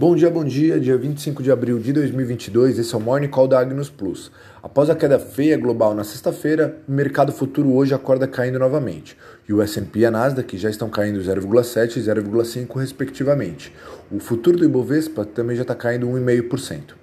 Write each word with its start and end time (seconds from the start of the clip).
Bom 0.00 0.14
dia, 0.14 0.30
bom 0.30 0.44
dia. 0.44 0.78
Dia 0.78 0.96
25 0.96 1.42
de 1.42 1.50
abril 1.50 1.76
de 1.80 1.92
2022, 1.92 2.78
esse 2.78 2.94
é 2.94 2.96
o 2.96 3.00
Morning 3.00 3.26
Call 3.26 3.48
da 3.48 3.58
Agnus 3.58 3.90
Plus. 3.90 4.30
Após 4.62 4.88
a 4.88 4.94
queda 4.94 5.18
feia 5.18 5.58
global 5.58 5.92
na 5.92 6.04
sexta-feira, 6.04 6.76
o 6.86 6.92
mercado 6.92 7.32
futuro 7.32 7.74
hoje 7.74 7.92
acorda 7.92 8.28
caindo 8.28 8.60
novamente. 8.60 9.18
E 9.48 9.52
o 9.52 9.60
S&P 9.60 9.98
e 9.98 10.06
a 10.06 10.10
Nasdaq 10.12 10.56
já 10.56 10.70
estão 10.70 10.88
caindo 10.88 11.18
0,7 11.18 11.96
e 11.96 12.00
0,5 12.00 12.76
respectivamente. 12.76 13.74
O 14.08 14.20
futuro 14.20 14.56
do 14.56 14.64
Ibovespa 14.64 15.24
também 15.24 15.56
já 15.56 15.62
está 15.62 15.74
caindo 15.74 16.06
1,5%. 16.06 16.94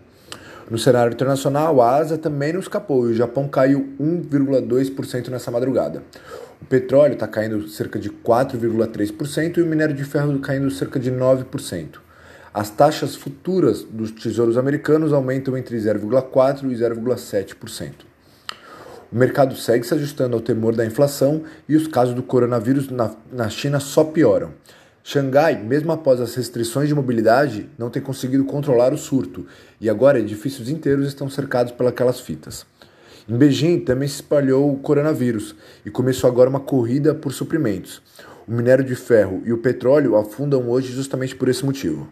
No 0.72 0.78
cenário 0.78 1.12
internacional, 1.12 1.82
a 1.82 1.98
Ásia 1.98 2.18
também 2.18 2.54
não 2.54 2.62
escapou 2.62 3.10
e 3.10 3.12
o 3.12 3.14
Japão 3.14 3.50
caiu 3.50 3.90
1,2% 4.00 5.28
nessa 5.28 5.52
madrugada. 5.52 6.02
O 6.62 6.66
petróleo 6.66 7.16
está 7.16 7.28
caindo 7.28 7.68
cerca 7.68 8.00
de 8.00 8.10
4,3% 8.10 9.58
e 9.58 9.62
o 9.62 9.66
minério 9.66 9.94
de 9.94 10.06
ferro 10.06 10.40
caindo 10.40 10.72
cerca 10.72 10.98
de 10.98 11.12
9%. 11.12 12.05
As 12.56 12.70
taxas 12.70 13.18
futuras 13.18 13.84
dos 13.84 14.12
tesouros 14.12 14.58
americanos 14.58 15.12
aumentam 15.12 15.58
entre 15.58 15.76
0,4% 15.76 16.72
e 16.72 16.74
0,7%. 16.74 17.92
O 19.12 19.18
mercado 19.18 19.58
segue 19.58 19.86
se 19.86 19.94
ajustando 19.94 20.38
ao 20.38 20.42
temor 20.42 20.74
da 20.74 20.86
inflação 20.86 21.44
e 21.68 21.76
os 21.76 21.86
casos 21.86 22.16
do 22.16 22.24
coronavírus 22.24 22.90
na, 22.90 23.12
na 23.30 23.50
China 23.50 23.82
só 23.82 24.06
pioram. 24.06 24.54
Xangai, 25.04 25.62
mesmo 25.62 25.92
após 25.92 26.22
as 26.22 26.34
restrições 26.34 26.88
de 26.88 26.96
mobilidade, 26.96 27.70
não 27.78 27.90
tem 27.90 28.02
conseguido 28.02 28.46
controlar 28.46 28.94
o 28.94 28.98
surto 28.98 29.46
e 29.82 29.90
agora 29.90 30.22
edifícios 30.22 30.70
inteiros 30.70 31.10
estão 31.10 31.30
cercados 31.30 31.74
pelas 31.74 32.22
fitas. 32.22 32.66
Em 33.28 33.36
Beijing 33.36 33.82
também 33.82 34.08
se 34.08 34.16
espalhou 34.16 34.72
o 34.72 34.80
coronavírus 34.80 35.58
e 35.86 35.92
começou 35.92 36.30
agora 36.30 36.50
uma 36.50 36.62
corrida 36.62 37.14
por 37.14 37.34
suprimentos. 37.34 38.02
O 38.48 38.54
minério 38.54 38.86
de 38.86 38.96
ferro 38.96 39.42
e 39.44 39.52
o 39.52 39.58
petróleo 39.58 40.16
afundam 40.16 40.70
hoje 40.70 40.94
justamente 40.94 41.36
por 41.36 41.50
esse 41.50 41.66
motivo. 41.66 42.08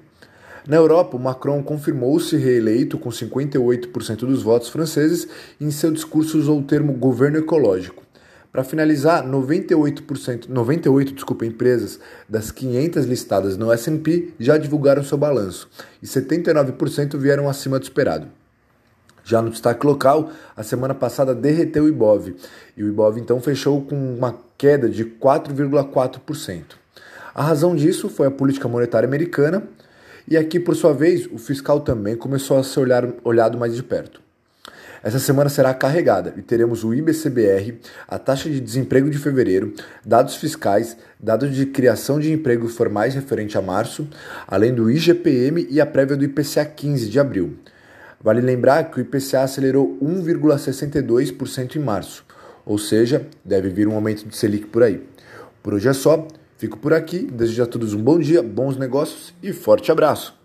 Na 0.65 0.77
Europa, 0.77 1.17
Macron 1.17 1.61
confirmou-se 1.61 2.37
reeleito 2.37 2.97
com 2.97 3.09
58% 3.09 4.19
dos 4.19 4.41
votos 4.41 4.69
franceses 4.69 5.27
e 5.59 5.65
em 5.65 5.71
seu 5.71 5.91
discurso 5.91 6.37
usou 6.37 6.59
o 6.59 6.63
termo 6.63 6.93
governo 6.93 7.37
ecológico. 7.37 8.01
Para 8.49 8.63
finalizar, 8.63 9.27
98%, 9.27 10.47
98 10.47 11.13
desculpa, 11.13 11.45
empresas 11.45 11.99
das 12.29 12.49
500 12.49 13.05
listadas 13.05 13.57
no 13.57 13.73
S&P 13.73 14.31
já 14.39 14.57
divulgaram 14.57 15.03
seu 15.03 15.17
balanço 15.17 15.67
e 16.01 16.05
79% 16.05 17.17
vieram 17.17 17.49
acima 17.49 17.77
do 17.77 17.83
esperado. 17.83 18.27
Já 19.25 19.41
no 19.41 19.49
destaque 19.49 19.85
local, 19.85 20.29
a 20.55 20.63
semana 20.63 20.93
passada 20.93 21.35
derreteu 21.35 21.85
o 21.85 21.87
Ibov 21.89 22.35
e 22.77 22.83
o 22.83 22.87
Ibov 22.87 23.17
então 23.17 23.41
fechou 23.41 23.81
com 23.81 23.95
uma 23.95 24.37
queda 24.57 24.87
de 24.87 25.03
4,4%. 25.03 26.63
A 27.33 27.43
razão 27.43 27.75
disso 27.75 28.07
foi 28.07 28.27
a 28.27 28.31
política 28.31 28.67
monetária 28.67 29.07
americana, 29.07 29.63
e 30.27 30.37
aqui, 30.37 30.59
por 30.59 30.75
sua 30.75 30.93
vez, 30.93 31.27
o 31.31 31.37
fiscal 31.37 31.81
também 31.81 32.15
começou 32.15 32.57
a 32.57 32.63
ser 32.63 32.79
olhar, 32.79 33.07
olhado 33.23 33.57
mais 33.57 33.75
de 33.75 33.83
perto. 33.83 34.21
Essa 35.03 35.19
semana 35.19 35.49
será 35.49 35.73
carregada 35.73 36.33
e 36.37 36.41
teremos 36.41 36.85
o 36.85 36.93
IBCBR, 36.93 37.77
a 38.07 38.17
taxa 38.17 38.49
de 38.49 38.61
desemprego 38.61 39.09
de 39.09 39.17
fevereiro, 39.17 39.73
dados 40.05 40.37
fiscais, 40.37 40.95
dados 41.19 41.53
de 41.53 41.65
criação 41.65 42.21
de 42.21 42.31
emprego 42.31 42.69
formais 42.69 43.13
referente 43.13 43.57
a 43.57 43.61
março, 43.61 44.07
além 44.47 44.73
do 44.73 44.89
IGPM 44.89 45.67
e 45.69 45.81
a 45.81 45.85
prévia 45.85 46.15
do 46.15 46.23
IPCA 46.23 46.63
15 46.63 47.09
de 47.09 47.19
abril. 47.19 47.57
Vale 48.21 48.39
lembrar 48.39 48.89
que 48.89 48.99
o 48.99 49.01
IPCA 49.01 49.41
acelerou 49.41 49.97
1,62% 50.01 51.75
em 51.75 51.79
março, 51.79 52.23
ou 52.65 52.77
seja, 52.77 53.27
deve 53.43 53.67
vir 53.67 53.89
um 53.89 53.95
aumento 53.95 54.25
de 54.25 54.37
Selic 54.37 54.67
por 54.67 54.83
aí. 54.83 55.05
Por 55.61 55.73
hoje 55.73 55.89
é 55.89 55.93
só. 55.93 56.25
Fico 56.63 56.77
por 56.77 56.93
aqui, 56.93 57.19
desejo 57.29 57.61
a 57.61 57.65
todos 57.65 57.93
um 57.93 58.01
bom 58.01 58.17
dia, 58.17 58.41
bons 58.41 58.77
negócios 58.77 59.33
e 59.43 59.51
forte 59.51 59.91
abraço! 59.91 60.42